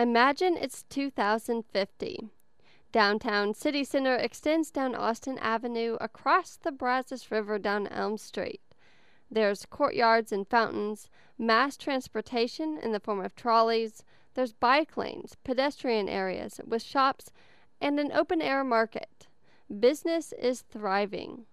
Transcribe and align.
Imagine 0.00 0.56
it's 0.56 0.84
2050. 0.84 2.28
Downtown 2.92 3.52
City 3.52 3.82
Center 3.82 4.14
extends 4.14 4.70
down 4.70 4.94
Austin 4.94 5.38
Avenue 5.38 5.96
across 6.00 6.54
the 6.54 6.70
Brazos 6.70 7.32
River 7.32 7.58
down 7.58 7.88
Elm 7.88 8.16
Street. 8.16 8.60
There's 9.28 9.66
courtyards 9.66 10.30
and 10.30 10.46
fountains, 10.46 11.10
mass 11.36 11.76
transportation 11.76 12.78
in 12.80 12.92
the 12.92 13.00
form 13.00 13.24
of 13.24 13.34
trolleys, 13.34 14.04
there's 14.34 14.52
bike 14.52 14.96
lanes, 14.96 15.34
pedestrian 15.42 16.08
areas 16.08 16.60
with 16.64 16.80
shops, 16.80 17.32
and 17.80 17.98
an 17.98 18.12
open 18.12 18.40
air 18.40 18.62
market. 18.62 19.26
Business 19.80 20.32
is 20.40 20.60
thriving. 20.60 21.46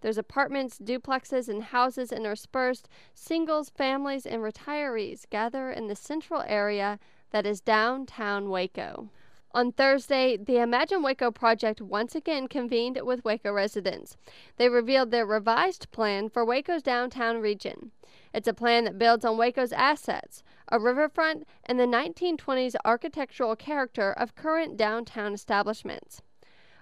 There's 0.00 0.18
apartments, 0.18 0.80
duplexes, 0.80 1.48
and 1.48 1.62
houses 1.62 2.10
interspersed. 2.10 2.88
Singles, 3.14 3.70
families, 3.70 4.26
and 4.26 4.42
retirees 4.42 5.30
gather 5.30 5.70
in 5.70 5.86
the 5.86 5.94
central 5.94 6.42
area 6.48 6.98
that 7.32 7.46
is 7.46 7.60
downtown 7.60 8.48
Waco. 8.48 9.08
On 9.54 9.70
Thursday, 9.70 10.38
the 10.38 10.58
Imagine 10.58 11.02
Waco 11.02 11.30
project 11.30 11.82
once 11.82 12.14
again 12.14 12.48
convened 12.48 12.98
with 13.02 13.24
Waco 13.24 13.52
residents. 13.52 14.16
They 14.56 14.70
revealed 14.70 15.10
their 15.10 15.26
revised 15.26 15.90
plan 15.90 16.30
for 16.30 16.44
Waco's 16.44 16.82
downtown 16.82 17.38
region. 17.38 17.90
It's 18.32 18.48
a 18.48 18.54
plan 18.54 18.84
that 18.84 18.98
builds 18.98 19.26
on 19.26 19.36
Waco's 19.36 19.72
assets, 19.72 20.42
a 20.68 20.78
riverfront, 20.78 21.46
and 21.66 21.78
the 21.78 21.84
1920s 21.84 22.76
architectural 22.84 23.54
character 23.56 24.12
of 24.12 24.34
current 24.34 24.78
downtown 24.78 25.34
establishments. 25.34 26.22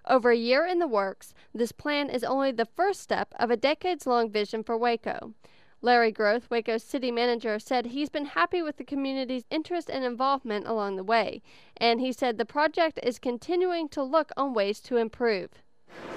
Over 0.06 0.30
a 0.30 0.36
year 0.36 0.64
in 0.64 0.78
the 0.78 0.86
works, 0.86 1.34
this 1.52 1.72
plan 1.72 2.08
is 2.08 2.22
only 2.22 2.52
the 2.52 2.64
first 2.64 3.00
step 3.00 3.34
of 3.38 3.50
a 3.50 3.56
decades 3.56 4.06
long 4.06 4.30
vision 4.30 4.62
for 4.62 4.78
Waco. 4.78 5.34
Larry 5.82 6.12
Groth, 6.12 6.50
Waco's 6.50 6.82
city 6.82 7.10
manager, 7.10 7.58
said 7.58 7.86
he's 7.86 8.10
been 8.10 8.26
happy 8.26 8.62
with 8.62 8.76
the 8.76 8.84
community's 8.84 9.44
interest 9.50 9.88
and 9.88 10.04
involvement 10.04 10.66
along 10.66 10.96
the 10.96 11.04
way, 11.04 11.42
and 11.76 12.00
he 12.00 12.12
said 12.12 12.36
the 12.36 12.44
project 12.44 13.00
is 13.02 13.18
continuing 13.18 13.88
to 13.88 14.02
look 14.02 14.30
on 14.36 14.52
ways 14.52 14.80
to 14.80 14.96
improve. 14.96 15.50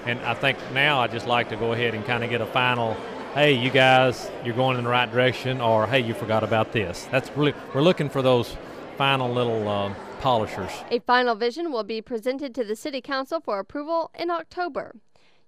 And 0.06 0.20
I 0.22 0.34
think 0.34 0.58
now 0.74 1.00
I'd 1.00 1.12
just 1.12 1.28
like 1.28 1.50
to 1.50 1.56
go 1.56 1.72
ahead 1.72 1.96
and 1.96 2.06
kind 2.06 2.24
of 2.24 2.30
get 2.30 2.42
a 2.42 2.46
final 2.46 2.98
hey, 3.34 3.54
you 3.54 3.72
guys, 3.72 4.30
you're 4.46 4.56
going 4.56 4.78
in 4.78 4.84
the 4.84 4.90
right 4.90 5.12
direction, 5.12 5.60
or 5.60 5.88
hey, 5.88 6.00
you 6.00 6.14
forgot 6.14 6.44
about 6.44 6.72
this. 6.72 7.08
That's 7.10 7.36
really, 7.36 7.56
we're 7.74 7.82
looking 7.82 8.08
for 8.08 8.22
those 8.22 8.56
final 8.96 9.32
little 9.32 9.68
uh, 9.68 9.92
polishers. 10.20 10.70
A 10.92 11.00
final 11.00 11.34
vision 11.34 11.72
will 11.72 11.84
be 11.84 12.00
presented 12.00 12.54
to 12.54 12.64
the 12.64 12.76
City 12.76 13.02
Council 13.02 13.40
for 13.40 13.58
approval 13.58 14.12
in 14.14 14.30
October. 14.30 14.94